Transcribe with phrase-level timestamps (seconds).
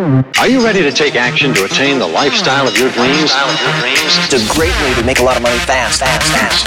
[0.00, 3.32] Are you ready to take action to attain the lifestyle of your dreams?
[4.24, 6.66] It's a great way to make a lot of money fast, fast, fast.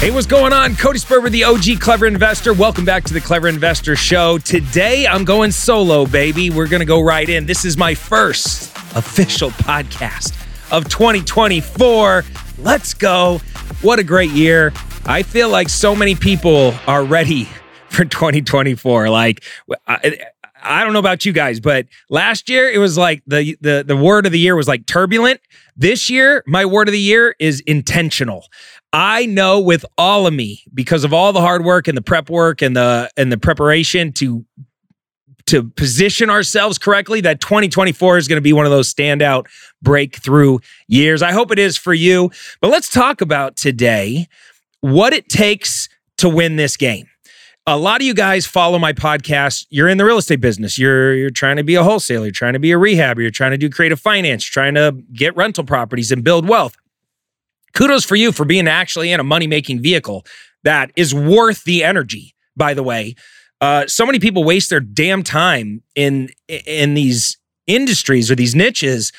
[0.00, 0.76] Hey, what's going on?
[0.76, 2.54] Cody Sperber, the OG Clever Investor.
[2.54, 4.38] Welcome back to the Clever Investor Show.
[4.38, 6.48] Today, I'm going solo, baby.
[6.48, 7.44] We're going to go right in.
[7.44, 10.34] This is my first official podcast
[10.72, 12.24] of 2024.
[12.60, 13.42] Let's go.
[13.82, 14.72] What a great year.
[15.04, 17.46] I feel like so many people are ready
[17.90, 19.10] for 2024.
[19.10, 19.44] Like,
[19.86, 20.18] I,
[20.62, 23.96] I don't know about you guys, but last year it was like the the the
[23.96, 25.40] word of the year was like turbulent.
[25.76, 28.46] This year, my word of the year is intentional.
[28.92, 32.28] I know with all of me because of all the hard work and the prep
[32.28, 34.44] work and the and the preparation to
[35.46, 39.46] to position ourselves correctly that 2024 is going to be one of those standout
[39.82, 41.22] breakthrough years.
[41.22, 42.30] I hope it is for you.
[42.60, 44.28] But let's talk about today
[44.80, 47.09] what it takes to win this game
[47.66, 49.66] a lot of you guys follow my podcast.
[49.70, 50.78] You're in the real estate business.
[50.78, 53.52] You're you're trying to be a wholesaler, you're trying to be a rehab, you're trying
[53.52, 56.76] to do creative finance, trying to get rental properties and build wealth.
[57.74, 60.24] Kudos for you for being actually in a money-making vehicle
[60.64, 63.14] that is worth the energy, by the way.
[63.60, 69.12] Uh, so many people waste their damn time in in these industries or these niches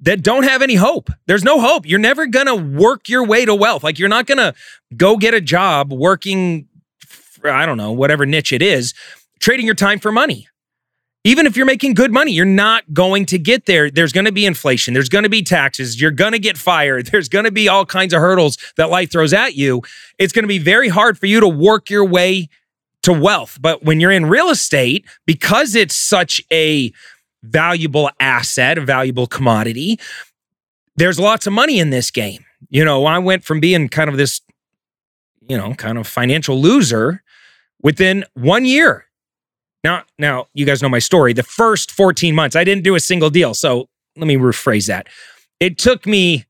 [0.00, 1.10] that don't have any hope.
[1.26, 1.84] There's no hope.
[1.84, 3.82] You're never going to work your way to wealth.
[3.82, 4.54] Like you're not going to
[4.96, 6.67] go get a job working
[7.44, 8.94] I don't know, whatever niche it is,
[9.40, 10.48] trading your time for money.
[11.24, 13.90] Even if you're making good money, you're not going to get there.
[13.90, 14.94] There's going to be inflation.
[14.94, 16.00] There's going to be taxes.
[16.00, 17.06] You're going to get fired.
[17.12, 19.82] There's going to be all kinds of hurdles that life throws at you.
[20.18, 22.48] It's going to be very hard for you to work your way
[23.02, 23.58] to wealth.
[23.60, 26.92] But when you're in real estate, because it's such a
[27.42, 29.98] valuable asset, a valuable commodity,
[30.96, 32.44] there's lots of money in this game.
[32.70, 34.40] You know, I went from being kind of this,
[35.48, 37.22] you know, kind of financial loser
[37.82, 39.06] within one year.
[39.84, 41.32] Now, now you guys know my story.
[41.32, 43.54] The first 14 months, I didn't do a single deal.
[43.54, 45.08] So let me rephrase that.
[45.60, 46.46] It took me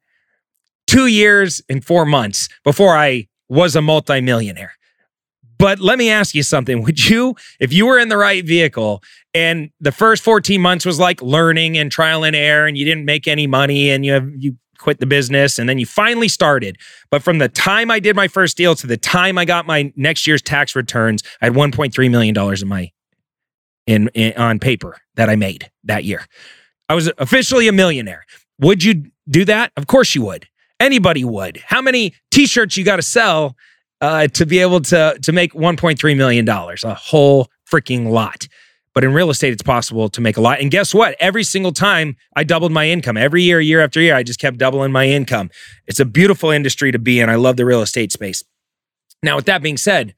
[0.86, 4.72] two years and four months before I was a multimillionaire.
[5.58, 6.82] But let me ask you something.
[6.82, 9.02] Would you, if you were in the right vehicle
[9.34, 13.04] and the first 14 months was like learning and trial and error and you didn't
[13.04, 16.76] make any money and you have, you quit the business and then you finally started.
[17.10, 19.92] But from the time I did my first deal to the time I got my
[19.96, 22.90] next year's tax returns, I had 1.3 million dollars in my
[23.86, 26.26] in, in on paper that I made that year.
[26.88, 28.24] I was officially a millionaire.
[28.60, 29.72] Would you do that?
[29.76, 30.46] Of course you would.
[30.80, 31.62] Anybody would.
[31.66, 33.56] How many t-shirts you got to sell
[34.00, 36.84] uh, to be able to to make 1.3 million dollars?
[36.84, 38.46] A whole freaking lot.
[38.98, 40.58] But in real estate, it's possible to make a lot.
[40.58, 41.14] And guess what?
[41.20, 44.58] Every single time I doubled my income, every year, year after year, I just kept
[44.58, 45.50] doubling my income.
[45.86, 47.30] It's a beautiful industry to be in.
[47.30, 48.42] I love the real estate space.
[49.22, 50.16] Now, with that being said,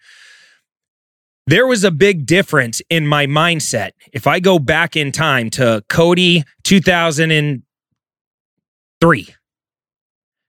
[1.47, 3.91] there was a big difference in my mindset.
[4.15, 9.35] If I go back in time to Cody 2003,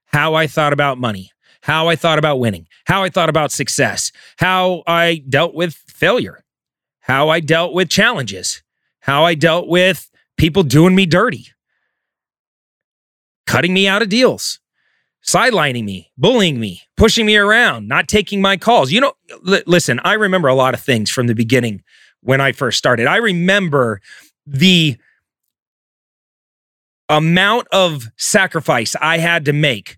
[0.06, 4.10] how I thought about money, how I thought about winning, how I thought about success,
[4.38, 6.41] how I dealt with failure,
[7.02, 8.62] how I dealt with challenges,
[9.00, 11.48] how I dealt with people doing me dirty,
[13.46, 14.60] cutting me out of deals,
[15.24, 18.90] sidelining me, bullying me, pushing me around, not taking my calls.
[18.90, 19.12] You know,
[19.46, 21.82] l- listen, I remember a lot of things from the beginning
[22.20, 23.06] when I first started.
[23.06, 24.00] I remember
[24.46, 24.96] the
[27.08, 29.96] amount of sacrifice I had to make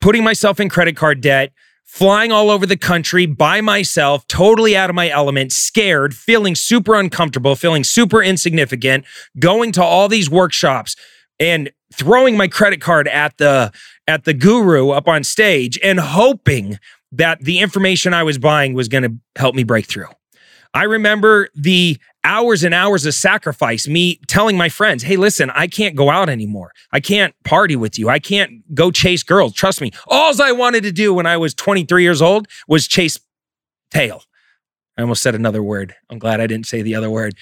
[0.00, 1.52] putting myself in credit card debt,
[1.92, 6.94] flying all over the country by myself, totally out of my element, scared, feeling super
[6.94, 9.04] uncomfortable, feeling super insignificant,
[9.38, 10.96] going to all these workshops
[11.38, 13.70] and throwing my credit card at the
[14.08, 16.78] at the guru up on stage and hoping
[17.12, 20.08] that the information I was buying was going to help me break through.
[20.72, 25.66] I remember the hours and hours of sacrifice, me telling my friends, hey, listen, I
[25.66, 26.72] can't go out anymore.
[26.92, 28.08] I can't party with you.
[28.08, 29.54] I can't go chase girls.
[29.54, 29.90] Trust me.
[30.06, 33.18] All I wanted to do when I was 23 years old was chase
[33.90, 34.22] tail.
[34.96, 35.94] I almost said another word.
[36.10, 37.34] I'm glad I didn't say the other word.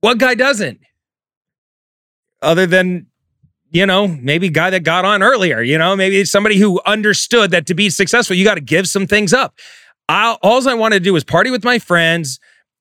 [0.00, 0.80] What guy doesn't?
[2.40, 3.06] Other than,
[3.70, 7.66] you know, maybe guy that got on earlier, you know, maybe somebody who understood that
[7.66, 9.58] to be successful, you got to give some things up.
[10.08, 12.38] All I wanted to do was party with my friends,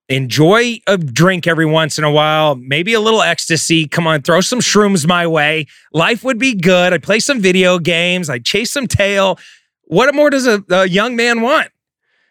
[0.09, 3.87] enjoy a drink every once in a while, maybe a little ecstasy.
[3.87, 5.67] Come on, throw some shrooms my way.
[5.93, 6.93] Life would be good.
[6.93, 8.29] I'd play some video games.
[8.29, 9.39] I'd chase some tail.
[9.85, 11.69] What more does a, a young man want?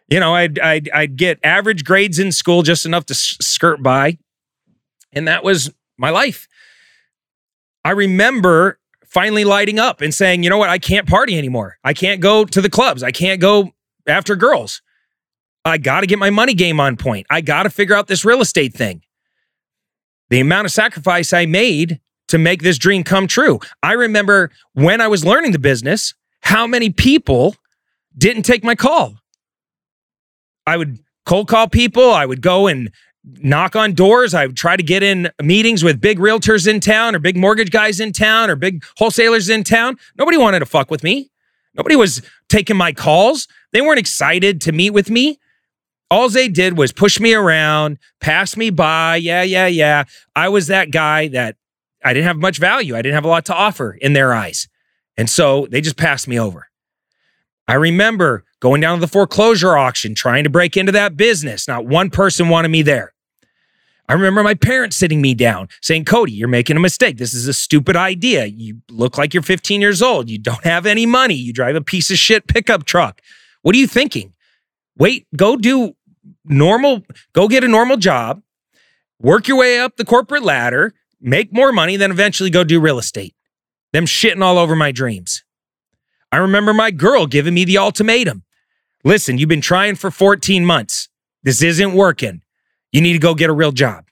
[0.09, 4.19] You know, I'd, I'd, I'd get average grades in school, just enough to skirt by.
[5.13, 6.49] And that was my life.
[7.85, 11.79] I remember finally lighting up and saying, you know what, I can't party anymore.
[11.85, 13.03] I can't go to the clubs.
[13.03, 13.73] I can't go
[14.07, 14.83] after girls.
[15.65, 17.27] I got to get my money game on point.
[17.31, 19.03] I got to figure out this real estate thing.
[20.31, 23.61] The amount of sacrifice I made to make this dream come true.
[23.83, 27.55] I remember when I was learning the business, how many people
[28.17, 29.17] didn't take my call.
[30.67, 32.11] I would cold call people.
[32.11, 32.91] I would go and
[33.25, 34.35] knock on doors.
[34.35, 37.71] I would try to get in meetings with big realtors in town or big mortgage
[37.71, 39.97] guys in town or big wholesalers in town.
[40.17, 41.31] Nobody wanted to fuck with me.
[41.75, 43.49] Nobody was taking my calls.
[43.73, 45.39] They weren't excited to meet with me.
[46.13, 49.17] All they did was push me around, pass me by.
[49.17, 50.05] Yeah, yeah, yeah.
[50.37, 51.57] I was that guy that
[52.05, 52.95] I didn't have much value.
[52.95, 54.69] I didn't have a lot to offer in their eyes.
[55.17, 56.69] And so they just passed me over.
[57.67, 61.67] I remember going down to the foreclosure auction, trying to break into that business.
[61.67, 63.15] Not one person wanted me there.
[64.07, 67.17] I remember my parents sitting me down saying, Cody, you're making a mistake.
[67.17, 68.45] This is a stupid idea.
[68.45, 70.29] You look like you're 15 years old.
[70.29, 71.37] You don't have any money.
[71.37, 73.23] You drive a piece of shit pickup truck.
[73.63, 74.35] What are you thinking?
[74.99, 75.95] Wait, go do
[76.45, 77.03] normal,
[77.33, 78.43] go get a normal job,
[79.19, 82.99] work your way up the corporate ladder, make more money, then eventually go do real
[82.99, 83.35] estate.
[83.93, 85.45] Them shitting all over my dreams.
[86.31, 88.45] I remember my girl giving me the ultimatum.
[89.05, 91.09] Listen, you've been trying for 14 months.
[91.43, 92.43] This isn't working.
[92.93, 94.07] You need to go get a real job.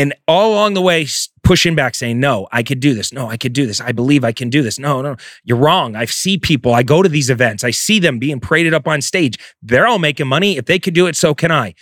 [0.00, 1.06] And all along the way,
[1.42, 3.12] pushing back, saying, No, I could do this.
[3.12, 3.82] No, I could do this.
[3.82, 4.78] I believe I can do this.
[4.78, 5.94] No, no, you're wrong.
[5.94, 6.72] I see people.
[6.72, 7.64] I go to these events.
[7.64, 9.36] I see them being paraded up on stage.
[9.60, 10.56] They're all making money.
[10.56, 11.74] If they could do it, so can I.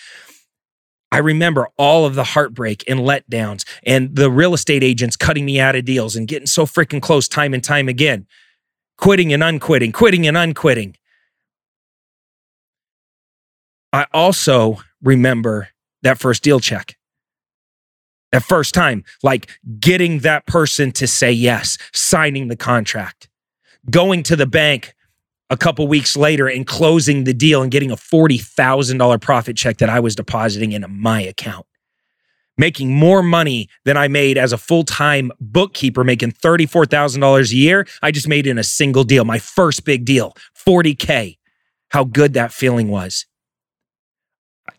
[1.12, 5.60] I remember all of the heartbreak and letdowns and the real estate agents cutting me
[5.60, 8.26] out of deals and getting so freaking close time and time again,
[8.96, 10.96] quitting and unquitting, quitting and unquitting.
[13.92, 15.68] I also remember
[16.02, 16.97] that first deal check.
[18.32, 23.28] That first time, like getting that person to say yes, signing the contract,
[23.90, 24.94] going to the bank
[25.50, 29.88] a couple weeks later and closing the deal and getting a $40,000 profit check that
[29.88, 31.66] I was depositing into my account.
[32.58, 37.86] Making more money than I made as a full time bookkeeper, making $34,000 a year.
[38.02, 40.34] I just made in a single deal, my first big deal,
[40.66, 41.38] 40K.
[41.90, 43.26] How good that feeling was.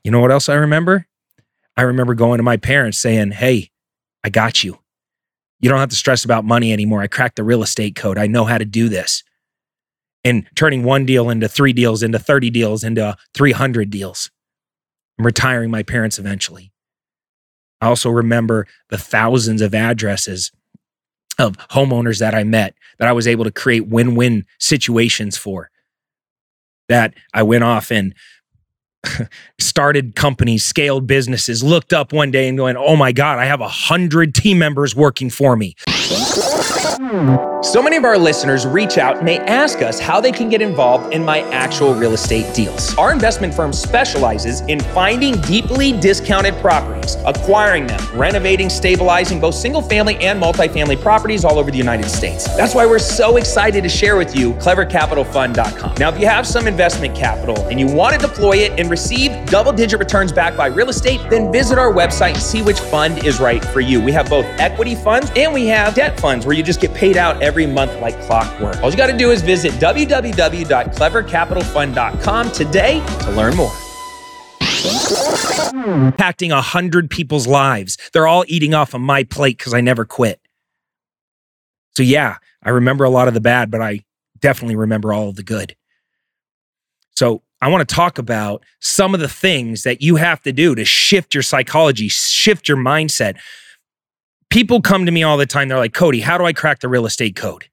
[0.03, 1.07] You know what else I remember?
[1.79, 3.71] I remember going to my parents saying, Hey,
[4.21, 4.79] I got you.
[5.61, 7.01] You don't have to stress about money anymore.
[7.01, 8.17] I cracked the real estate code.
[8.17, 9.23] I know how to do this.
[10.25, 14.29] And turning one deal into three deals, into 30 deals, into 300 deals.
[15.17, 16.73] I'm retiring my parents eventually.
[17.79, 20.51] I also remember the thousands of addresses
[21.37, 25.71] of homeowners that I met that I was able to create win win situations for.
[26.89, 28.13] That I went off and
[29.59, 33.61] started companies, scaled businesses, looked up one day and going, oh my God, I have
[33.61, 35.75] a hundred team members working for me.
[37.61, 40.61] So many of our listeners reach out and they ask us how they can get
[40.61, 42.95] involved in my actual real estate deals.
[42.97, 49.81] Our investment firm specializes in finding deeply discounted properties, acquiring them, renovating, stabilizing both single
[49.81, 52.45] family and multifamily properties all over the United States.
[52.55, 55.95] That's why we're so excited to share with you clevercapitalfund.com.
[55.99, 59.45] Now, if you have some investment capital and you want to deploy it and receive
[59.47, 63.25] double digit returns back by real estate, then visit our website and see which fund
[63.25, 64.01] is right for you.
[64.01, 67.17] We have both equity funds and we have debt funds where you just get paid
[67.17, 68.77] out every month like clockwork.
[68.83, 73.71] All you got to do is visit www.clevercapitalfund.com today to learn more.
[74.61, 77.97] Impacting a hundred people's lives.
[78.13, 80.39] They're all eating off of my plate because I never quit.
[81.95, 84.05] So yeah, I remember a lot of the bad, but I
[84.39, 85.75] definitely remember all of the good.
[87.11, 90.75] So I want to talk about some of the things that you have to do
[90.75, 93.37] to shift your psychology, shift your mindset
[94.49, 95.67] people come to me all the time.
[95.67, 97.65] They're like, Cody, how do I crack the real estate code?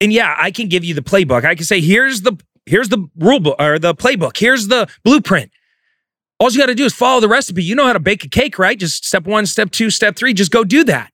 [0.00, 1.44] And yeah, I can give you the playbook.
[1.44, 4.36] I can say, here's the here's the rule book or the playbook.
[4.36, 5.50] Here's the blueprint.
[6.38, 7.62] All you got to do is follow the recipe.
[7.62, 8.78] You know how to bake a cake, right?
[8.78, 10.32] Just step one, step two, step three.
[10.32, 11.12] Just go do that.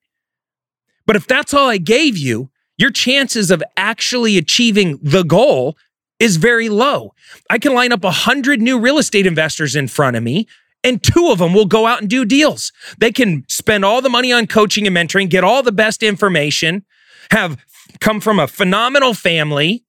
[1.05, 5.77] But if that's all I gave you, your chances of actually achieving the goal
[6.19, 7.13] is very low.
[7.49, 10.47] I can line up a hundred new real estate investors in front of me
[10.83, 12.71] and two of them will go out and do deals.
[12.97, 16.85] They can spend all the money on coaching and mentoring, get all the best information,
[17.31, 17.57] have
[17.99, 19.83] come from a phenomenal family.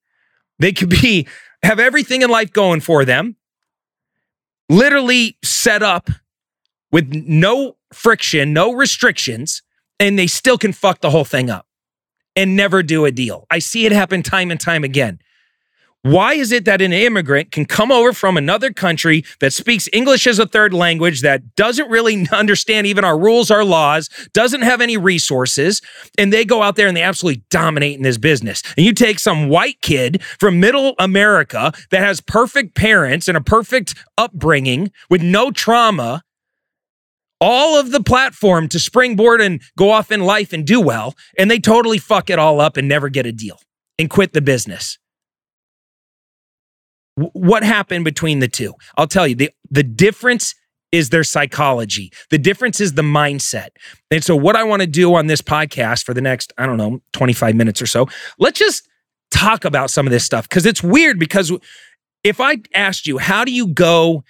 [0.58, 1.26] They could be
[1.62, 3.36] have everything in life going for them.
[4.68, 6.10] Literally set up
[6.90, 9.62] with no friction, no restrictions,
[9.98, 11.66] and they still can fuck the whole thing up
[12.36, 13.46] and never do a deal.
[13.50, 15.18] I see it happen time and time again.
[16.02, 20.28] Why is it that an immigrant can come over from another country that speaks English
[20.28, 24.80] as a third language, that doesn't really understand even our rules, our laws, doesn't have
[24.80, 25.82] any resources,
[26.16, 28.62] and they go out there and they absolutely dominate in this business?
[28.76, 33.42] And you take some white kid from middle America that has perfect parents and a
[33.42, 36.22] perfect upbringing with no trauma,
[37.40, 41.50] all of the platform to springboard and go off in life and do well, and
[41.50, 43.60] they totally fuck it all up and never get a deal
[43.98, 44.96] and quit the business
[47.32, 48.74] what happened between the two?
[48.96, 50.54] I'll tell you, the, the difference
[50.92, 52.12] is their psychology.
[52.30, 53.68] The difference is the mindset.
[54.10, 56.76] And so, what I want to do on this podcast for the next, I don't
[56.76, 58.08] know, 25 minutes or so,
[58.38, 58.88] let's just
[59.30, 61.18] talk about some of this stuff because it's weird.
[61.18, 61.52] Because
[62.24, 64.24] if I asked you, how do you go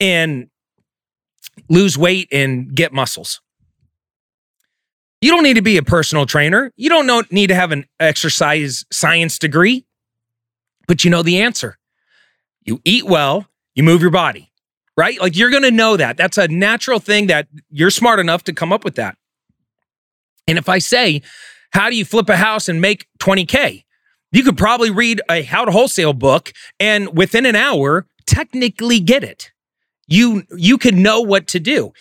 [0.00, 0.48] and
[1.68, 3.40] lose weight and get muscles?
[5.20, 6.70] You don't need to be a personal trainer.
[6.76, 9.86] You don't need to have an exercise science degree,
[10.86, 11.78] but you know the answer.
[12.64, 14.52] You eat well, you move your body,
[14.96, 15.20] right?
[15.20, 16.16] Like you're going to know that.
[16.16, 19.16] That's a natural thing that you're smart enough to come up with that.
[20.46, 21.22] And if I say,
[21.72, 23.84] how do you flip a house and make 20K?
[24.32, 29.22] You could probably read a how to wholesale book and within an hour technically get
[29.22, 29.52] it.
[30.06, 31.92] You you could know what to do.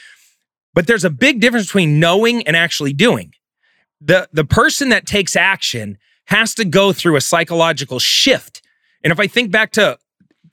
[0.73, 3.33] But there's a big difference between knowing and actually doing.
[4.01, 8.61] The the person that takes action has to go through a psychological shift.
[9.03, 9.97] And if I think back to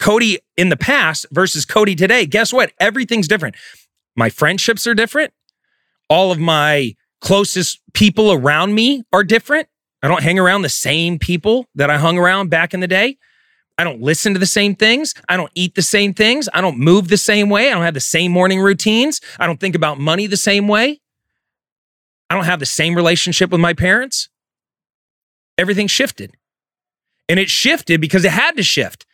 [0.00, 2.72] Cody in the past versus Cody today, guess what?
[2.80, 3.54] Everything's different.
[4.16, 5.32] My friendships are different.
[6.08, 9.68] All of my closest people around me are different.
[10.02, 13.18] I don't hang around the same people that I hung around back in the day.
[13.76, 15.14] I don't listen to the same things.
[15.28, 16.48] I don't eat the same things.
[16.52, 17.70] I don't move the same way.
[17.70, 19.20] I don't have the same morning routines.
[19.38, 21.00] I don't think about money the same way.
[22.28, 24.28] I don't have the same relationship with my parents.
[25.58, 26.34] Everything shifted.
[27.28, 29.06] And it shifted because it had to shift.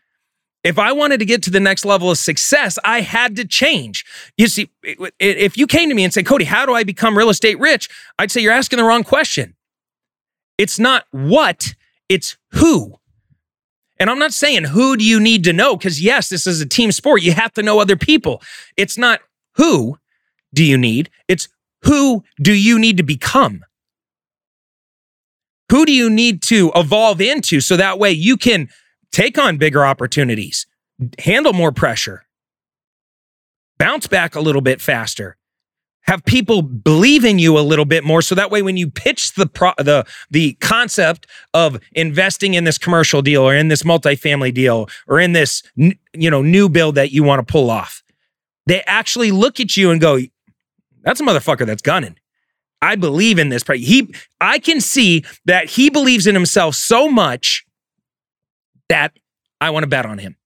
[0.66, 4.04] If I wanted to get to the next level of success, I had to change.
[4.36, 7.30] You see, if you came to me and said, Cody, how do I become real
[7.30, 7.88] estate rich?
[8.18, 9.54] I'd say you're asking the wrong question.
[10.58, 11.76] It's not what,
[12.08, 12.98] it's who.
[14.00, 16.66] And I'm not saying who do you need to know, because yes, this is a
[16.66, 17.22] team sport.
[17.22, 18.42] You have to know other people.
[18.76, 19.20] It's not
[19.54, 20.00] who
[20.52, 21.48] do you need, it's
[21.82, 23.64] who do you need to become?
[25.70, 28.68] Who do you need to evolve into so that way you can
[29.12, 30.66] take on bigger opportunities,
[31.18, 32.26] handle more pressure,
[33.78, 35.36] bounce back a little bit faster,
[36.02, 39.34] have people believe in you a little bit more so that way when you pitch
[39.34, 44.54] the pro- the the concept of investing in this commercial deal or in this multifamily
[44.54, 48.04] deal or in this you know new build that you want to pull off
[48.66, 50.18] they actually look at you and go
[51.06, 52.16] that's a motherfucker that's gunning.
[52.82, 57.64] I believe in this he I can see that he believes in himself so much
[58.88, 59.16] that
[59.60, 60.36] I want to bet on him.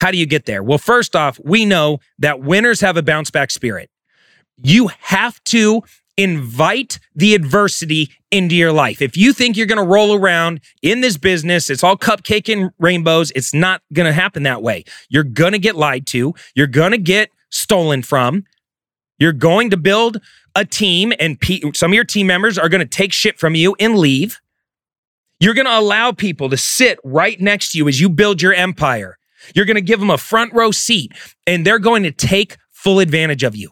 [0.00, 0.62] How do you get there?
[0.62, 3.90] Well, first off, we know that winners have a bounce back spirit.
[4.56, 5.82] You have to
[6.16, 9.00] invite the adversity into your life.
[9.00, 12.72] If you think you're going to roll around in this business, it's all cupcake and
[12.78, 14.84] rainbows, it's not going to happen that way.
[15.08, 18.44] You're going to get lied to, you're going to get stolen from.
[19.18, 20.20] You're going to build
[20.54, 21.38] a team and
[21.74, 24.40] some of your team members are going to take shit from you and leave.
[25.40, 28.54] You're going to allow people to sit right next to you as you build your
[28.54, 29.18] empire.
[29.54, 31.12] You're going to give them a front row seat
[31.46, 33.70] and they're going to take full advantage of you.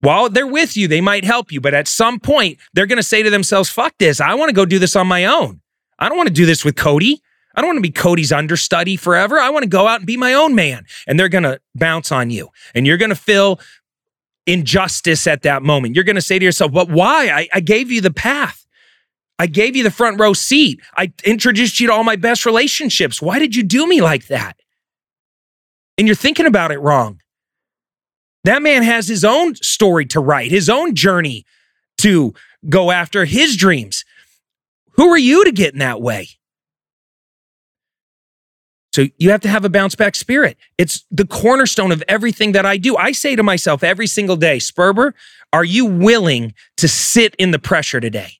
[0.00, 3.02] While they're with you, they might help you, but at some point, they're going to
[3.02, 4.20] say to themselves, fuck this.
[4.20, 5.60] I want to go do this on my own.
[5.98, 7.22] I don't want to do this with Cody.
[7.54, 9.38] I don't want to be Cody's understudy forever.
[9.38, 10.84] I want to go out and be my own man.
[11.06, 12.50] And they're going to bounce on you.
[12.74, 13.60] And you're going to feel
[14.46, 15.94] injustice at that moment.
[15.94, 17.30] You're going to say to yourself, but why?
[17.30, 18.63] I, I gave you the path.
[19.38, 20.80] I gave you the front row seat.
[20.96, 23.20] I introduced you to all my best relationships.
[23.20, 24.56] Why did you do me like that?
[25.98, 27.20] And you're thinking about it wrong.
[28.44, 31.44] That man has his own story to write, his own journey
[31.98, 32.34] to
[32.68, 34.04] go after his dreams.
[34.92, 36.28] Who are you to get in that way?
[38.94, 40.56] So you have to have a bounce back spirit.
[40.78, 42.96] It's the cornerstone of everything that I do.
[42.96, 45.14] I say to myself every single day, Sperber,
[45.52, 48.38] are you willing to sit in the pressure today?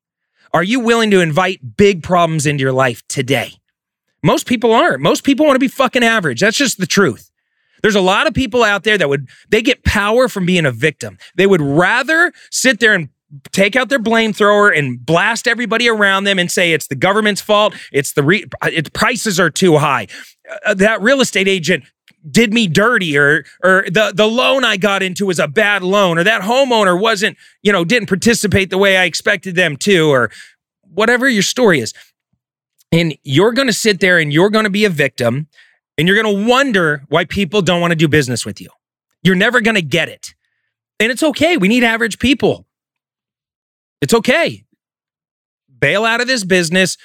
[0.55, 3.55] Are you willing to invite big problems into your life today?
[4.23, 5.03] Most people aren't.
[5.03, 6.41] Most people want to be fucking average.
[6.41, 7.29] That's just the truth.
[7.83, 10.71] There's a lot of people out there that would, they get power from being a
[10.71, 11.19] victim.
[11.35, 13.09] They would rather sit there and
[13.51, 17.41] take out their blame thrower and blast everybody around them and say it's the government's
[17.41, 17.75] fault.
[17.93, 20.07] It's the re- its prices are too high.
[20.65, 21.85] Uh, that real estate agent
[22.31, 26.19] did me dirty or or the the loan I got into was a bad loan
[26.19, 30.31] or that homeowner wasn't, you know, didn't participate the way I expected them to or
[30.83, 31.93] whatever your story is.
[32.93, 35.49] And you're going to sit there and you're going to be a victim
[35.99, 38.69] and you're going to wonder why people don't want to do business with you.
[39.23, 40.35] You're never going to get it.
[41.01, 41.57] And it's okay.
[41.57, 42.67] We need average people.
[44.01, 44.65] It's okay.
[45.81, 46.97] Bail out of this business,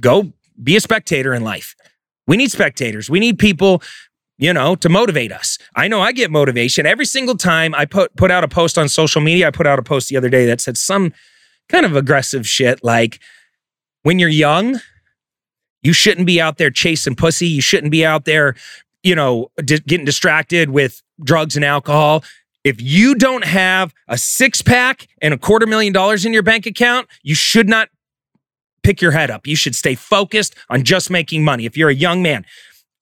[0.00, 1.74] go be a spectator in life.
[2.26, 3.08] We need spectators.
[3.10, 3.82] We need people,
[4.40, 5.58] you know, to motivate us.
[5.76, 8.88] I know I get motivation every single time I put put out a post on
[8.88, 9.48] social media.
[9.48, 11.12] I put out a post the other day that said some
[11.68, 13.20] kind of aggressive shit like
[14.02, 14.80] when you're young,
[15.82, 17.48] you shouldn't be out there chasing pussy.
[17.48, 18.56] You shouldn't be out there,
[19.02, 22.24] you know, di- getting distracted with drugs and alcohol.
[22.64, 26.64] If you don't have a six pack and a quarter million dollars in your bank
[26.64, 27.90] account, you should not
[28.82, 29.46] pick your head up.
[29.46, 31.66] You should stay focused on just making money.
[31.66, 32.46] If you're a young man,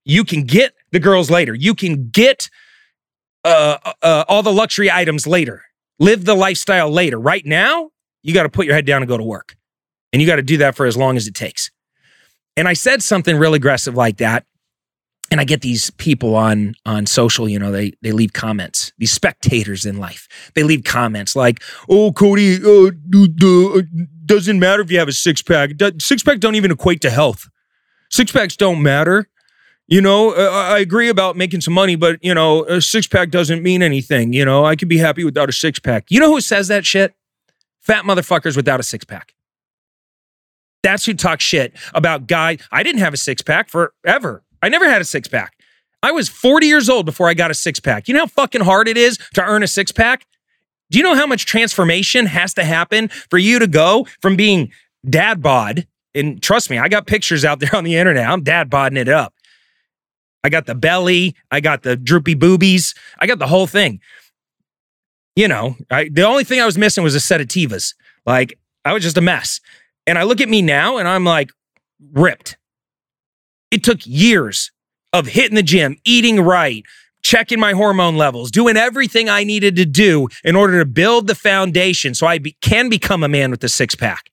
[0.04, 1.54] you can get the girls later.
[1.54, 2.49] You can get
[3.45, 5.62] uh, uh, all the luxury items later.
[5.99, 7.18] Live the lifestyle later.
[7.18, 7.90] Right now,
[8.23, 9.57] you got to put your head down and go to work.
[10.12, 11.71] And you got to do that for as long as it takes.
[12.57, 14.45] And I said something real aggressive like that.
[15.30, 18.95] And I get these people on on social, you know, they they leave comments.
[18.97, 23.83] These spectators in life, they leave comments like, "Oh, Cody, uh, uh,
[24.25, 25.73] doesn't matter if you have a six pack.
[25.99, 27.47] Six pack don't even equate to health.
[28.11, 29.28] Six packs don't matter.
[29.88, 33.30] You know, uh, I agree about making some money, but you know, a six pack
[33.30, 34.35] doesn't mean anything.
[34.35, 36.04] You know, I could be happy without a six pack.
[36.11, 37.14] You know who says that shit?
[37.80, 39.35] Fat motherfuckers without a six pack.
[40.83, 42.59] That's who talks shit about guy.
[42.71, 44.45] I didn't have a six pack forever.
[44.62, 45.54] I never had a six pack.
[46.02, 48.09] I was 40 years old before I got a six pack.
[48.09, 50.26] You know how fucking hard it is to earn a six pack?
[50.90, 54.71] Do you know how much transformation has to happen for you to go from being
[55.09, 55.87] dad bod?
[56.14, 58.28] And trust me, I got pictures out there on the internet.
[58.28, 59.35] I'm dad bodding it up.
[60.45, 64.00] I got the belly, I got the droopy boobies, I got the whole thing.
[65.37, 67.95] You know, I, the only thing I was missing was a set of Tevas.
[68.26, 69.61] Like, I was just a mess.
[70.07, 71.50] And I look at me now and I'm like
[72.12, 72.57] ripped.
[73.71, 74.73] It took years
[75.12, 76.85] of hitting the gym, eating right,
[77.23, 81.35] checking my hormone levels, doing everything I needed to do in order to build the
[81.35, 84.30] foundation so I be, can become a man with a six pack.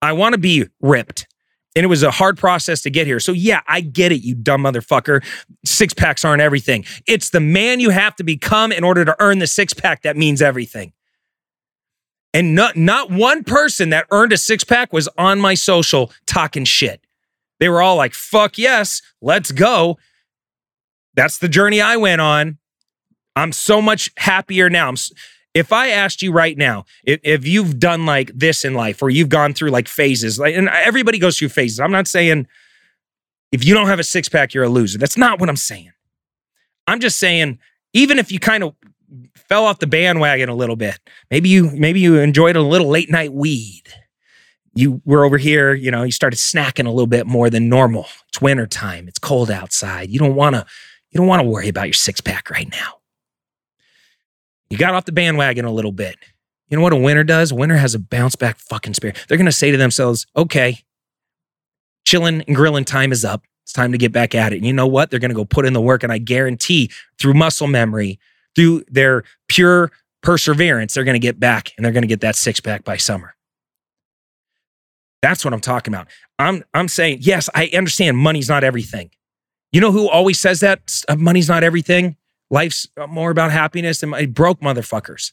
[0.00, 1.26] I want to be ripped.
[1.74, 3.18] And it was a hard process to get here.
[3.18, 5.24] So, yeah, I get it, you dumb motherfucker.
[5.64, 6.84] Six packs aren't everything.
[7.06, 10.16] It's the man you have to become in order to earn the six pack that
[10.16, 10.92] means everything.
[12.34, 16.64] And not, not one person that earned a six pack was on my social talking
[16.64, 17.00] shit.
[17.58, 19.98] They were all like, fuck yes, let's go.
[21.14, 22.58] That's the journey I went on.
[23.36, 24.88] I'm so much happier now.
[24.88, 24.96] I'm,
[25.54, 29.10] if I asked you right now, if, if you've done like this in life or
[29.10, 31.80] you've gone through like phases, like, and everybody goes through phases.
[31.80, 32.46] I'm not saying
[33.50, 34.98] if you don't have a six pack, you're a loser.
[34.98, 35.92] That's not what I'm saying.
[36.86, 37.58] I'm just saying,
[37.92, 38.74] even if you kind of
[39.34, 40.98] fell off the bandwagon a little bit.
[41.30, 43.82] Maybe you maybe you enjoyed a little late night weed.
[44.74, 48.06] You were over here, you know, you started snacking a little bit more than normal.
[48.28, 49.06] It's winter time.
[49.08, 50.10] It's cold outside.
[50.10, 50.64] You don't want to
[51.10, 52.94] you don't want to worry about your six pack right now.
[54.72, 56.16] You got off the bandwagon a little bit.
[56.70, 57.52] You know what a winner does?
[57.52, 59.22] A winner has a bounce back fucking spirit.
[59.28, 60.78] They're going to say to themselves, okay,
[62.06, 63.44] chilling and grilling time is up.
[63.64, 64.56] It's time to get back at it.
[64.56, 65.10] And you know what?
[65.10, 66.02] They're going to go put in the work.
[66.02, 68.18] And I guarantee through muscle memory,
[68.56, 72.34] through their pure perseverance, they're going to get back and they're going to get that
[72.34, 73.34] six pack by summer.
[75.20, 76.08] That's what I'm talking about.
[76.38, 79.10] I'm I'm saying yes, I understand money's not everything.
[79.70, 82.16] You know who always says that uh, money's not everything?
[82.52, 85.32] Life's more about happiness and broke motherfuckers.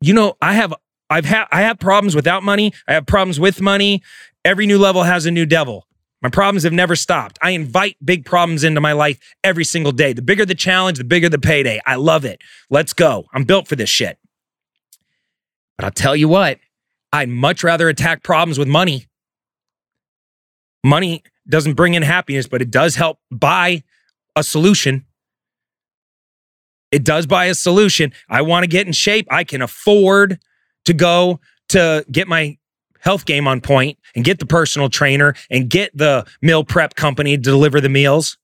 [0.00, 0.72] You know, I have
[1.10, 2.72] I've had I have problems without money.
[2.88, 4.02] I have problems with money.
[4.42, 5.86] Every new level has a new devil.
[6.22, 7.38] My problems have never stopped.
[7.42, 10.14] I invite big problems into my life every single day.
[10.14, 11.78] The bigger the challenge, the bigger the payday.
[11.84, 12.40] I love it.
[12.70, 13.26] Let's go.
[13.34, 14.18] I'm built for this shit.
[15.76, 16.58] But I'll tell you what,
[17.12, 19.08] I'd much rather attack problems with money.
[20.82, 23.82] Money doesn't bring in happiness, but it does help buy
[24.36, 25.04] a solution.
[26.92, 28.12] It does buy a solution.
[28.28, 29.26] I want to get in shape.
[29.30, 30.38] I can afford
[30.84, 32.58] to go to get my
[33.00, 37.36] health game on point and get the personal trainer and get the meal prep company
[37.36, 38.38] to deliver the meals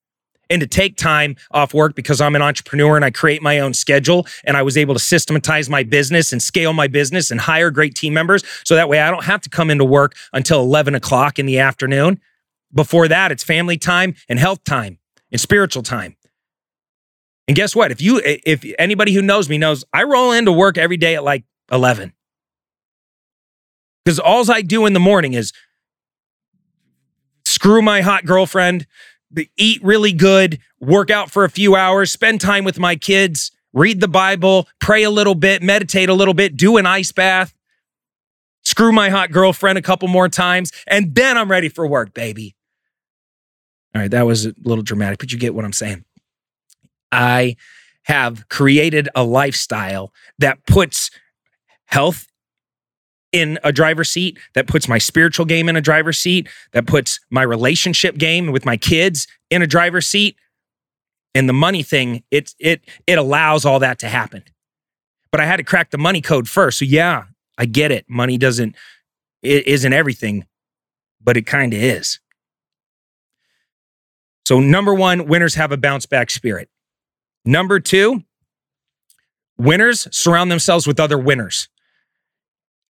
[0.50, 3.74] and to take time off work because I'm an entrepreneur and I create my own
[3.74, 7.70] schedule and I was able to systematize my business and scale my business and hire
[7.70, 8.44] great team members.
[8.64, 11.58] So that way I don't have to come into work until 11 o'clock in the
[11.58, 12.20] afternoon.
[12.74, 14.98] Before that, it's family time and health time
[15.32, 16.16] and spiritual time.
[17.48, 17.90] And guess what?
[17.90, 21.24] If you, if anybody who knows me knows, I roll into work every day at
[21.24, 22.12] like 11.
[24.04, 25.52] Because all I do in the morning is
[27.44, 28.86] screw my hot girlfriend,
[29.56, 34.00] eat really good, work out for a few hours, spend time with my kids, read
[34.00, 37.54] the Bible, pray a little bit, meditate a little bit, do an ice bath,
[38.64, 42.54] screw my hot girlfriend a couple more times, and then I'm ready for work, baby.
[43.94, 46.04] All right, that was a little dramatic, but you get what I'm saying.
[47.10, 47.56] I
[48.04, 51.10] have created a lifestyle that puts
[51.86, 52.26] health
[53.32, 57.20] in a driver's seat, that puts my spiritual game in a driver's seat, that puts
[57.30, 60.36] my relationship game with my kids in a driver's seat.
[61.34, 64.42] And the money thing, it it it allows all that to happen.
[65.30, 66.78] But I had to crack the money code first.
[66.78, 67.24] So yeah,
[67.56, 68.04] I get it.
[68.08, 68.76] Money doesn't
[69.42, 70.46] it isn't everything,
[71.22, 72.20] but it kind of is.
[74.44, 76.68] So number 1, winners have a bounce back spirit.
[77.44, 78.22] Number 2,
[79.58, 81.68] winners surround themselves with other winners.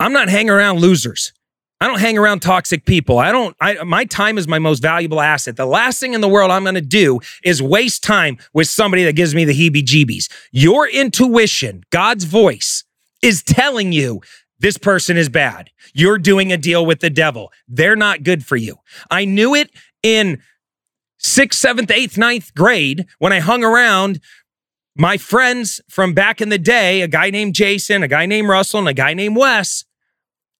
[0.00, 1.32] I'm not hanging around losers.
[1.80, 3.18] I don't hang around toxic people.
[3.18, 5.56] I don't, I, my time is my most valuable asset.
[5.56, 9.04] The last thing in the world I'm going to do is waste time with somebody
[9.04, 10.30] that gives me the heebie jeebies.
[10.50, 12.84] Your intuition, God's voice,
[13.22, 14.20] is telling you
[14.58, 15.70] this person is bad.
[15.94, 17.52] You're doing a deal with the devil.
[17.68, 18.76] They're not good for you.
[19.08, 19.70] I knew it
[20.02, 20.42] in
[21.18, 24.20] sixth, seventh, eighth, ninth grade when I hung around
[24.96, 28.80] my friends from back in the day, a guy named Jason, a guy named Russell,
[28.80, 29.84] and a guy named Wes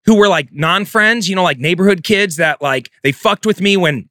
[0.05, 3.77] who were like non-friends, you know, like neighborhood kids that like they fucked with me
[3.77, 4.09] when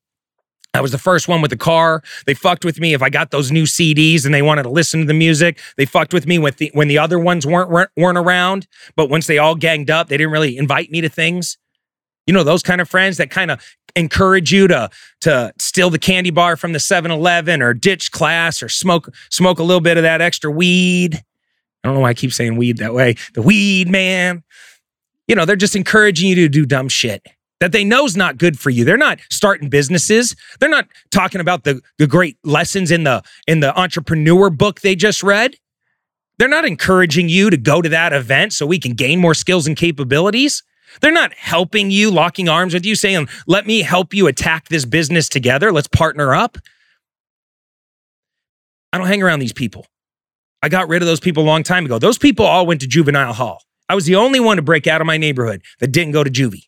[0.74, 2.04] I was the first one with the car.
[2.26, 5.00] They fucked with me if I got those new CDs and they wanted to listen
[5.00, 5.60] to the music.
[5.76, 8.68] They fucked with me with the, when the other ones weren't weren't around.
[8.96, 11.58] But once they all ganged up, they didn't really invite me to things.
[12.28, 13.64] You know, those kind of friends that kind of
[13.98, 14.90] encourage you to
[15.22, 19.64] to steal the candy bar from the 7-Eleven or ditch class or smoke smoke a
[19.64, 21.16] little bit of that extra weed.
[21.84, 23.16] I don't know why I keep saying weed that way.
[23.34, 24.44] The weed, man
[25.28, 27.28] you know, they're just encouraging you to do dumb shit
[27.60, 28.86] that they know is not good for you.
[28.86, 30.36] They're not starting businesses.
[30.60, 34.96] They're not talking about the, the great lessons in the in the entrepreneur book they
[34.96, 35.56] just read.
[36.40, 39.68] They're not encouraging you to go to that event so we can gain more skills
[39.68, 40.64] and capabilities.
[41.02, 44.86] They're not helping you, locking arms with you, saying, let me help you attack this
[44.86, 45.72] business together.
[45.72, 46.58] Let's partner up.
[48.92, 49.86] I don't hang around these people.
[50.62, 52.00] I got rid of those people a long time ago.
[52.00, 53.64] Those people all went to juvenile hall.
[53.90, 56.30] I was the only one to break out of my neighborhood that didn't go to
[56.30, 56.64] juvie.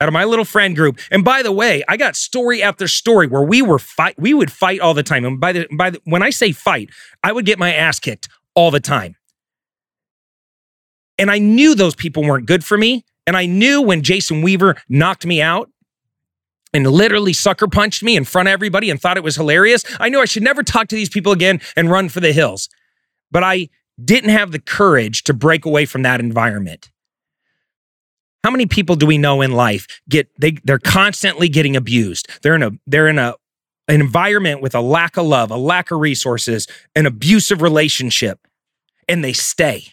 [0.00, 0.98] Out of my little friend group.
[1.10, 4.50] And by the way, I got story after story where we were fight we would
[4.50, 5.24] fight all the time.
[5.24, 6.90] And by the by the, when I say fight,
[7.22, 9.14] I would get my ass kicked all the time.
[11.18, 13.04] And I knew those people weren't good for me.
[13.26, 15.70] And I knew when Jason Weaver knocked me out
[16.72, 20.08] and literally sucker punched me in front of everybody and thought it was hilarious, I
[20.08, 22.68] knew I should never talk to these people again and run for the hills.
[23.30, 23.68] But I
[24.02, 26.90] didn't have the courage to break away from that environment.
[28.42, 32.28] How many people do we know in life get they they're constantly getting abused.
[32.42, 33.34] They're in a they're in a
[33.88, 38.40] an environment with a lack of love, a lack of resources, an abusive relationship
[39.08, 39.92] and they stay.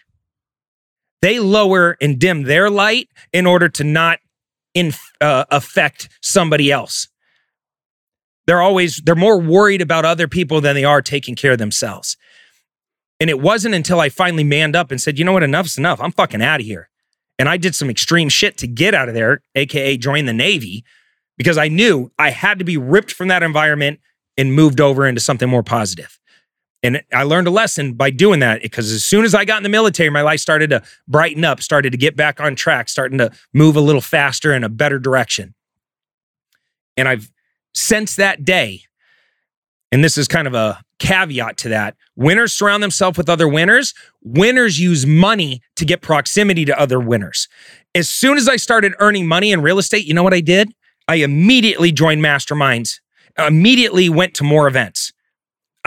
[1.22, 4.20] They lower and dim their light in order to not
[4.74, 7.08] in, uh, affect somebody else.
[8.48, 12.18] They're always they're more worried about other people than they are taking care of themselves.
[13.20, 16.00] And it wasn't until I finally manned up and said, you know what, enough's enough.
[16.00, 16.90] I'm fucking out of here.
[17.38, 20.84] And I did some extreme shit to get out of there, AKA join the Navy,
[21.38, 24.00] because I knew I had to be ripped from that environment
[24.38, 26.20] and moved over into something more positive.
[26.82, 29.64] And I learned a lesson by doing that because as soon as I got in
[29.64, 33.18] the military, my life started to brighten up, started to get back on track, starting
[33.18, 35.54] to move a little faster in a better direction.
[36.96, 37.30] And I've
[37.74, 38.84] since that day,
[39.92, 41.96] and this is kind of a caveat to that.
[42.16, 43.94] Winners surround themselves with other winners.
[44.22, 47.48] Winners use money to get proximity to other winners.
[47.96, 50.74] As soon as I started earning money in real estate, you know what I did?
[51.08, 53.00] I immediately joined masterminds,
[53.38, 55.12] immediately went to more events.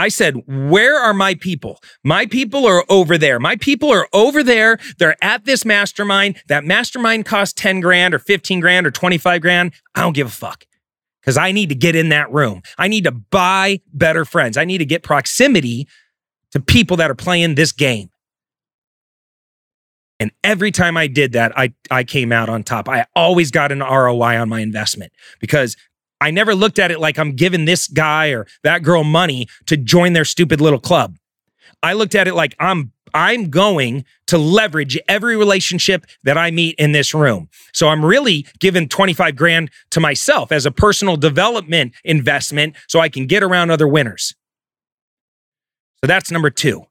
[0.03, 1.79] I said, Where are my people?
[2.03, 3.39] My people are over there.
[3.39, 4.79] My people are over there.
[4.99, 6.43] They're at this mastermind.
[6.49, 9.73] That mastermind costs 10 grand or 15 grand or 25 grand.
[9.95, 10.65] I don't give a fuck
[11.21, 12.63] because I need to get in that room.
[12.79, 14.57] I need to buy better friends.
[14.57, 15.87] I need to get proximity
[16.51, 18.11] to people that are playing this game.
[20.19, 22.89] And every time I did that, I, I came out on top.
[22.89, 25.77] I always got an ROI on my investment because
[26.23, 29.77] I never looked at it like I'm giving this guy or that girl money to
[29.77, 31.17] join their stupid little club.
[31.83, 36.77] I looked at it like I'm I'm going to leverage every relationship that I meet
[36.79, 37.49] in this room.
[37.75, 43.09] So I'm really giving 25 grand to myself as a personal development investment so I
[43.09, 44.35] can get around other winners.
[46.01, 46.87] So that's number two.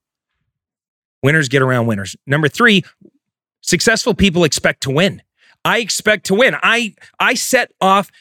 [1.23, 2.17] Winners get around winners.
[2.27, 2.83] Number three,
[3.61, 5.21] successful people expect to win.
[5.63, 6.55] I expect to win.
[6.61, 8.11] I I set off,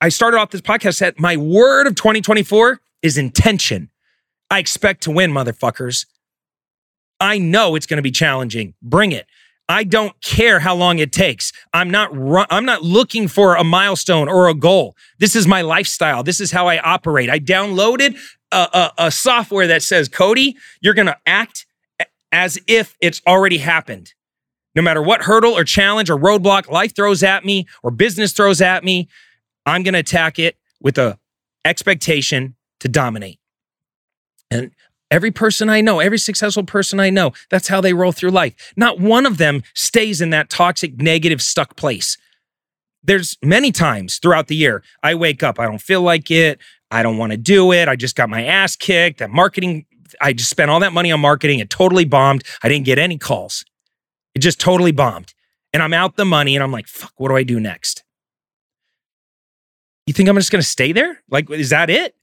[0.00, 1.18] I started off this podcast set.
[1.18, 3.90] My word of 2024 is intention.
[4.50, 6.06] I expect to win, motherfuckers.
[7.20, 8.74] I know it's going to be challenging.
[8.80, 9.26] Bring it.
[9.68, 11.52] I don't care how long it takes.
[11.74, 12.10] I'm not
[12.50, 14.96] I'm not looking for a milestone or a goal.
[15.18, 16.22] This is my lifestyle.
[16.22, 17.28] This is how I operate.
[17.28, 18.16] I downloaded
[18.50, 21.66] a, a, a software that says, Cody, you're going to act
[22.32, 24.14] as if it's already happened.
[24.74, 28.62] No matter what hurdle or challenge or roadblock life throws at me or business throws
[28.62, 29.08] at me,
[29.68, 31.18] I'm going to attack it with a
[31.64, 33.38] expectation to dominate.
[34.50, 34.70] And
[35.10, 38.72] every person I know, every successful person I know, that's how they roll through life.
[38.76, 42.16] Not one of them stays in that toxic, negative, stuck place.
[43.02, 46.58] There's many times throughout the year I wake up, I don't feel like it.
[46.90, 47.88] I don't want to do it.
[47.88, 49.18] I just got my ass kicked.
[49.18, 49.84] That marketing,
[50.20, 51.58] I just spent all that money on marketing.
[51.58, 52.44] It totally bombed.
[52.62, 53.64] I didn't get any calls.
[54.34, 55.34] It just totally bombed.
[55.72, 58.04] And I'm out the money and I'm like, fuck, what do I do next?
[60.08, 61.22] You think I'm just going to stay there?
[61.28, 62.14] Like, is that it?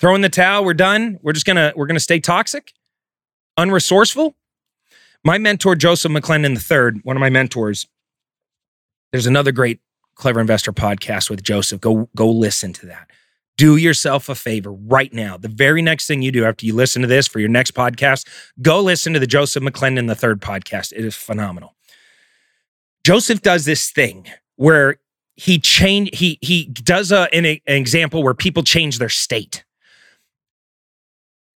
[0.00, 1.20] Throw in the towel, we're done.
[1.22, 2.72] We're just to, we're to stay toxic,
[3.56, 4.34] unresourceful.
[5.24, 7.86] My mentor, Joseph McClendon III, one of my mentors,
[9.12, 9.78] there's another great
[10.16, 11.80] Clever Investor podcast with Joseph.
[11.80, 13.08] Go, go listen to that
[13.56, 15.36] do yourself a favor right now.
[15.36, 18.24] The very next thing you do after you listen to this for your next podcast,
[18.62, 20.92] go listen to the Joseph McClendon III podcast.
[20.92, 21.74] It is phenomenal.
[23.04, 24.98] Joseph does this thing where
[25.38, 29.64] he change he he does a, an, an example where people change their state.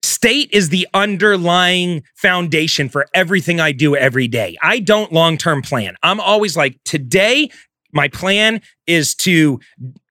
[0.03, 4.57] State is the underlying foundation for everything I do every day.
[4.61, 5.95] I don't long term plan.
[6.03, 7.49] I'm always like, today,
[7.93, 9.61] my plan is to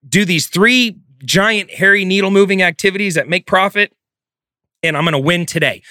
[0.09, 3.93] do these three giant, hairy, needle moving activities that make profit,
[4.83, 5.83] and I'm gonna win today.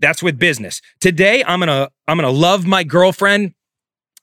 [0.00, 0.80] That's with business.
[1.00, 3.52] Today, I'm gonna I'm gonna love my girlfriend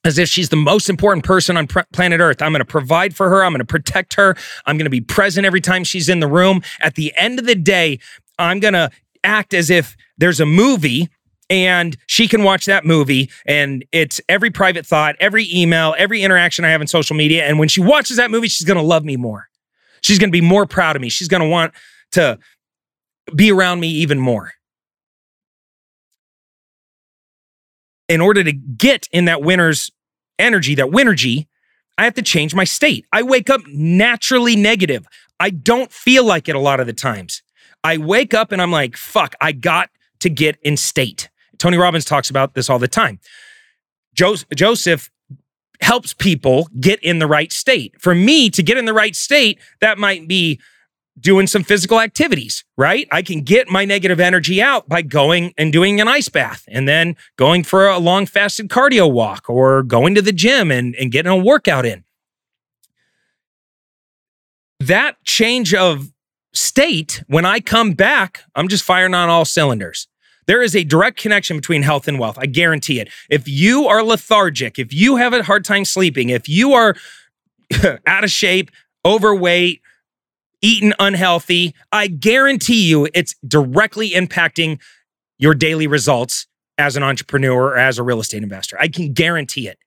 [0.04, 2.42] as if she's the most important person on planet Earth.
[2.42, 3.44] I'm going to provide for her.
[3.44, 4.36] I'm going to protect her.
[4.66, 6.62] I'm going to be present every time she's in the room.
[6.80, 7.98] At the end of the day,
[8.38, 8.90] I'm going to
[9.22, 11.08] act as if there's a movie
[11.50, 16.64] and she can watch that movie and it's every private thought, every email, every interaction
[16.64, 17.44] I have in social media.
[17.44, 19.48] And when she watches that movie, she's going to love me more.
[20.00, 21.08] She's going to be more proud of me.
[21.08, 21.72] She's going to want
[22.12, 22.38] to
[23.34, 24.52] be around me even more.
[28.08, 29.90] In order to get in that winner's
[30.38, 31.46] energy, that winnergy,
[31.96, 33.06] I have to change my state.
[33.12, 35.06] I wake up naturally negative.
[35.40, 37.42] I don't feel like it a lot of the times.
[37.82, 39.90] I wake up and I'm like, fuck, I got
[40.20, 41.28] to get in state.
[41.58, 43.20] Tony Robbins talks about this all the time.
[44.14, 45.10] Joseph
[45.80, 47.94] helps people get in the right state.
[48.00, 50.60] For me to get in the right state, that might be
[51.18, 53.06] doing some physical activities, right?
[53.10, 56.88] I can get my negative energy out by going and doing an ice bath and
[56.88, 61.12] then going for a long fasted cardio walk or going to the gym and, and
[61.12, 62.04] getting a workout in.
[64.80, 66.12] That change of
[66.52, 70.08] state, when I come back, I'm just firing on all cylinders.
[70.46, 72.38] There is a direct connection between health and wealth.
[72.38, 73.08] I guarantee it.
[73.30, 76.96] If you are lethargic, if you have a hard time sleeping, if you are
[78.06, 78.70] out of shape,
[79.06, 79.80] overweight,
[80.64, 84.80] eating unhealthy, I guarantee you it's directly impacting
[85.38, 86.46] your daily results
[86.78, 88.76] as an entrepreneur or as a real estate investor.
[88.80, 89.78] I can guarantee it.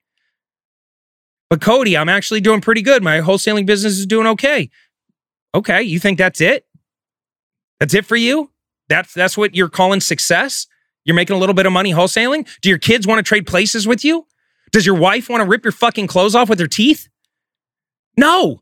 [1.50, 3.02] But Cody, I'm actually doing pretty good.
[3.02, 4.70] My wholesaling business is doing okay.
[5.56, 6.66] Okay, you think that's it?
[7.80, 8.52] That's it for you?
[8.88, 10.68] That's that's what you're calling success?
[11.06, 12.48] You're making a little bit of money wholesaling?
[12.62, 14.28] Do your kids want to trade places with you?
[14.72, 17.08] Does your wife want to rip your fucking clothes off with her teeth?
[18.18, 18.62] No.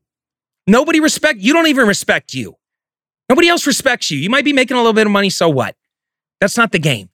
[0.68, 2.56] Nobody respect you don't even respect you.
[3.30, 4.18] Nobody else respects you.
[4.18, 5.76] You might be making a little bit of money, so what?
[6.40, 7.10] That's not the game.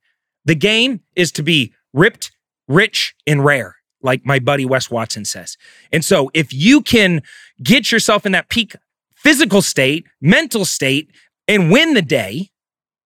[0.46, 2.32] The game is to be ripped,
[2.68, 5.58] rich, and rare, like my buddy Wes Watson says.
[5.92, 7.22] And so if you can
[7.64, 8.76] get yourself in that peak
[9.16, 11.12] physical state, mental state,
[11.48, 12.51] and win the day,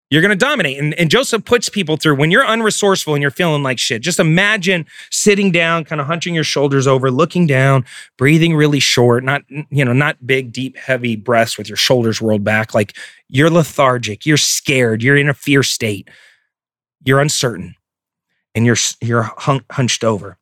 [0.10, 0.78] you're going to dominate.
[0.78, 4.02] And, and Joseph puts people through when you're unresourceful and you're feeling like shit.
[4.02, 7.86] Just imagine sitting down, kind of hunching your shoulders over, looking down,
[8.18, 12.44] breathing really short, not, you know, not big, deep, heavy breaths with your shoulders rolled
[12.44, 12.76] back.
[12.76, 12.96] Like
[13.30, 16.10] you're lethargic, you're scared, you're in a fear state,
[17.04, 17.76] you're uncertain,
[18.54, 19.32] and you're, you're
[19.72, 20.38] hunched over.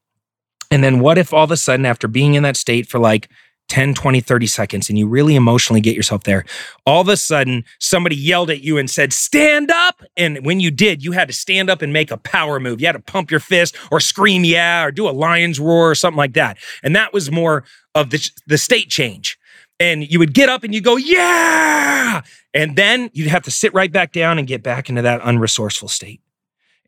[0.70, 3.30] And then what if all of a sudden, after being in that state for like
[3.70, 6.46] 10, 20, 30 seconds and you really emotionally get yourself there,
[6.86, 10.04] all of a sudden somebody yelled at you and said, Stand up.
[10.16, 12.82] And when you did, you had to stand up and make a power move.
[12.82, 15.96] You had to pump your fist or scream, yeah, or do a lion's roar or
[15.96, 16.58] something like that.
[16.84, 17.64] And that was more
[17.96, 19.38] of the, the state change.
[19.80, 22.22] And you would get up and you go, yeah.
[22.54, 25.90] And then you'd have to sit right back down and get back into that unresourceful
[25.90, 26.23] state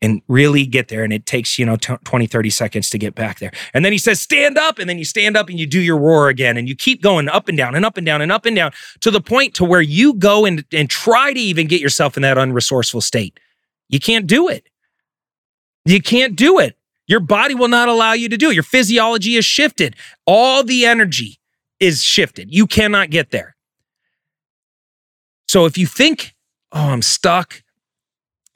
[0.02, 1.04] and really get there.
[1.04, 3.52] And it takes, you know, t- 20, 30 seconds to get back there.
[3.72, 4.78] And then he says, stand up.
[4.78, 6.56] And then you stand up and you do your roar again.
[6.56, 8.72] And you keep going up and down and up and down and up and down
[9.00, 12.22] to the point to where you go and, and try to even get yourself in
[12.22, 13.40] that unresourceful state.
[13.88, 14.68] You can't do it.
[15.84, 16.76] You can't do it.
[17.06, 18.54] Your body will not allow you to do it.
[18.54, 19.94] Your physiology is shifted.
[20.26, 21.38] All the energy
[21.78, 22.52] is shifted.
[22.52, 23.56] You cannot get there.
[25.48, 26.34] So if you think,
[26.72, 27.62] oh, I'm stuck,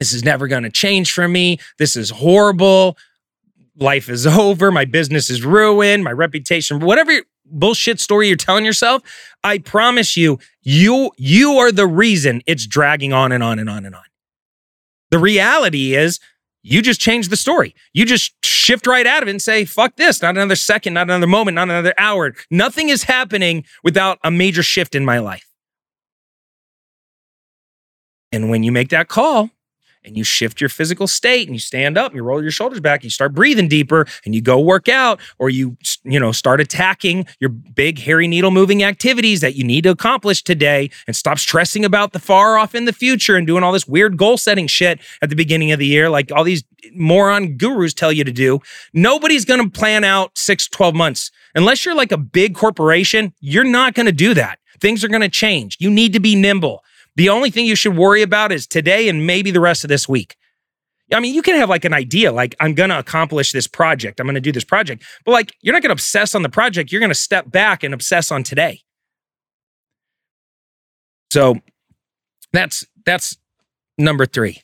[0.01, 2.97] this is never going to change for me, this is horrible,
[3.77, 9.03] life is over, my business is ruined, my reputation, whatever bullshit story you're telling yourself,
[9.43, 13.85] I promise you, you you are the reason it's dragging on and on and on
[13.85, 14.01] and on.
[15.11, 16.19] The reality is
[16.63, 17.75] you just change the story.
[17.93, 21.03] You just shift right out of it and say, fuck this, not another second, not
[21.03, 22.33] another moment, not another hour.
[22.49, 25.47] Nothing is happening without a major shift in my life.
[28.31, 29.51] And when you make that call,
[30.03, 32.79] and you shift your physical state and you stand up and you roll your shoulders
[32.79, 36.31] back, and you start breathing deeper and you go work out or you you know
[36.31, 41.15] start attacking your big hairy needle moving activities that you need to accomplish today and
[41.15, 44.37] stop stressing about the far off in the future and doing all this weird goal
[44.37, 48.23] setting shit at the beginning of the year like all these moron gurus tell you
[48.23, 48.59] to do.
[48.93, 53.63] Nobody's going to plan out 6 12 months unless you're like a big corporation, you're
[53.63, 54.59] not going to do that.
[54.79, 55.77] Things are going to change.
[55.79, 56.83] You need to be nimble.
[57.15, 60.07] The only thing you should worry about is today and maybe the rest of this
[60.07, 60.37] week.
[61.13, 64.19] I mean, you can have like an idea, like, I'm going to accomplish this project.
[64.19, 65.03] I'm going to do this project.
[65.25, 66.91] But like, you're not going to obsess on the project.
[66.91, 68.81] You're going to step back and obsess on today.
[71.31, 71.59] So
[72.53, 73.37] that's, that's
[73.97, 74.61] number three.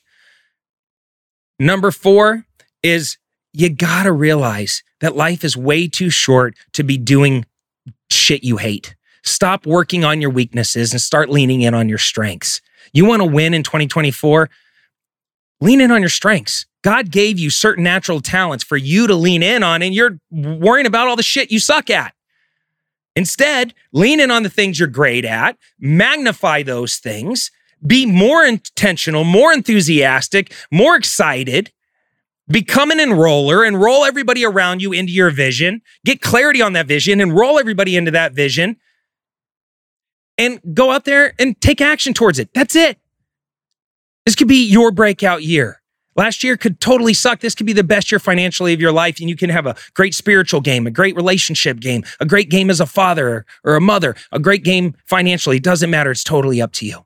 [1.58, 2.46] Number four
[2.82, 3.18] is
[3.52, 7.44] you got to realize that life is way too short to be doing
[8.10, 8.94] shit you hate.
[9.28, 12.60] Stop working on your weaknesses and start leaning in on your strengths.
[12.92, 14.50] You want to win in 2024?
[15.60, 16.66] Lean in on your strengths.
[16.82, 20.86] God gave you certain natural talents for you to lean in on, and you're worrying
[20.86, 22.14] about all the shit you suck at.
[23.16, 27.50] Instead, lean in on the things you're great at, magnify those things,
[27.84, 31.72] be more intentional, more enthusiastic, more excited,
[32.48, 37.20] become an enroller, enroll everybody around you into your vision, get clarity on that vision,
[37.20, 38.76] enroll everybody into that vision,
[40.38, 42.48] and go out there and take action towards it.
[42.54, 42.98] That's it.
[44.24, 45.82] This could be your breakout year.
[46.14, 47.40] Last year could totally suck.
[47.40, 49.76] This could be the best year financially of your life, and you can have a
[49.94, 53.80] great spiritual game, a great relationship game, a great game as a father or a
[53.80, 55.58] mother, a great game financially.
[55.58, 56.10] It doesn't matter.
[56.10, 57.04] It's totally up to you.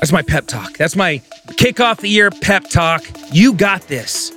[0.00, 0.76] That's my pep talk.
[0.76, 1.22] That's my
[1.56, 3.04] kick off the year pep talk.
[3.32, 4.32] You got this.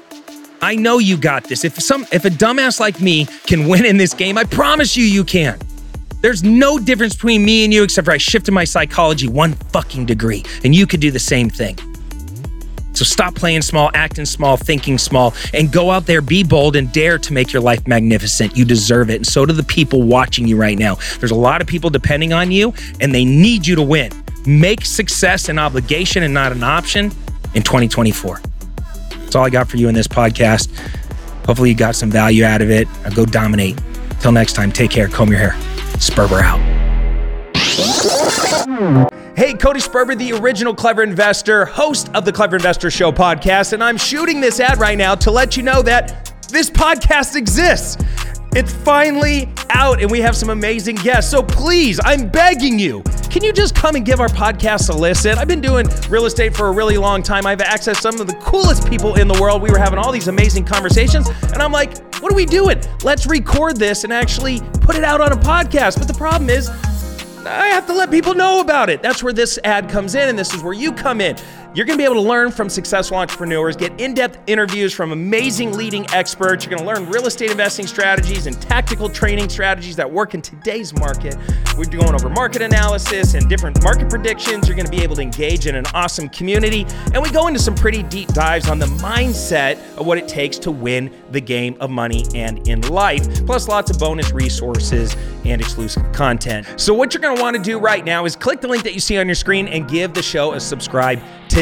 [0.62, 1.63] I know you got this.
[1.65, 5.04] If some if a dumbass like me can win in this game, I promise you
[5.04, 5.60] you can.
[6.21, 10.06] There's no difference between me and you except for I shifted my psychology one fucking
[10.06, 11.78] degree, and you could do the same thing.
[12.93, 16.91] So stop playing small, acting small, thinking small, and go out there, be bold, and
[16.91, 18.56] dare to make your life magnificent.
[18.56, 19.15] You deserve it.
[19.15, 20.95] And so do the people watching you right now.
[21.19, 24.12] There's a lot of people depending on you, and they need you to win.
[24.45, 27.06] Make success an obligation and not an option
[27.56, 28.41] in 2024.
[29.32, 30.78] That's all I got for you in this podcast.
[31.46, 32.86] Hopefully, you got some value out of it.
[33.02, 33.80] Now go dominate.
[34.20, 35.08] Till next time, take care.
[35.08, 35.52] Comb your hair.
[36.02, 36.60] Sperber out.
[39.38, 43.82] Hey, Cody Sperber, the original Clever Investor, host of the Clever Investor Show podcast, and
[43.82, 48.04] I'm shooting this ad right now to let you know that this podcast exists.
[48.54, 51.32] It's finally out, and we have some amazing guests.
[51.32, 55.38] So please, I'm begging you, can you just come and give our podcast a listen?
[55.38, 57.46] I've been doing real estate for a really long time.
[57.46, 59.62] I've accessed some of the coolest people in the world.
[59.62, 62.82] We were having all these amazing conversations, and I'm like, what are we doing?
[63.06, 65.98] Let's record this and actually put it out on a podcast.
[65.98, 66.68] But the problem is,
[67.46, 69.02] I have to let people know about it.
[69.02, 71.38] That's where this ad comes in, and this is where you come in.
[71.74, 75.14] You're going to be able to learn from successful entrepreneurs, get in depth interviews from
[75.14, 76.66] amazing leading experts.
[76.66, 80.42] You're going to learn real estate investing strategies and tactical training strategies that work in
[80.42, 81.38] today's market.
[81.78, 84.68] We're going over market analysis and different market predictions.
[84.68, 86.86] You're going to be able to engage in an awesome community.
[87.14, 90.58] And we go into some pretty deep dives on the mindset of what it takes
[90.60, 95.62] to win the game of money and in life, plus lots of bonus resources and
[95.62, 96.68] exclusive content.
[96.76, 98.94] So, what you're going to want to do right now is click the link that
[98.94, 101.61] you see on your screen and give the show a subscribe today.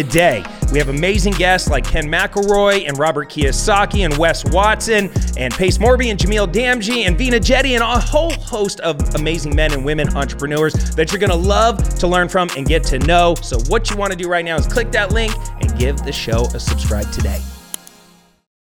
[0.72, 5.78] We have amazing guests like Ken McElroy and Robert Kiyosaki and Wes Watson and Pace
[5.78, 9.84] Morby and Jamil Damji and Vina Jetty and a whole host of amazing men and
[9.84, 13.36] women entrepreneurs that you're going to love to learn from and get to know.
[13.42, 16.12] So what you want to do right now is click that link and give the
[16.12, 17.42] show a subscribe today.